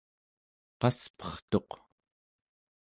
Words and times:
qaspertuq 0.79 1.71